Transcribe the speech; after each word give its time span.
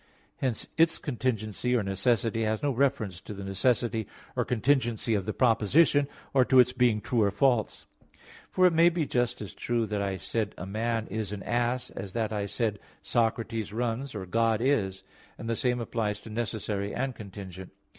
Hence 0.37 0.65
its 0.79 0.97
contingency 0.97 1.75
or 1.75 1.83
necessity 1.83 2.41
has 2.41 2.63
no 2.63 2.71
reference 2.71 3.21
to 3.21 3.35
the 3.35 3.43
necessity 3.43 4.07
or 4.35 4.43
contingency 4.43 5.13
of 5.13 5.25
the 5.27 5.31
proposition, 5.31 6.07
or 6.33 6.43
to 6.43 6.57
its 6.59 6.73
being 6.73 7.01
true 7.01 7.21
or 7.21 7.29
false. 7.29 7.85
For 8.49 8.65
it 8.65 8.73
may 8.73 8.89
be 8.89 9.05
just 9.05 9.43
as 9.43 9.53
true 9.53 9.85
that 9.85 10.01
I 10.01 10.17
said 10.17 10.55
a 10.57 10.65
man 10.65 11.05
is 11.11 11.31
an 11.31 11.43
ass, 11.43 11.91
as 11.91 12.13
that 12.13 12.33
I 12.33 12.47
said 12.47 12.79
Socrates 13.03 13.71
runs, 13.71 14.15
or 14.15 14.25
God 14.25 14.59
is: 14.59 15.03
and 15.37 15.47
the 15.47 15.55
same 15.55 15.79
applies 15.79 16.17
to 16.21 16.31
necessary 16.31 16.95
and 16.95 17.13
contingent. 17.13 17.69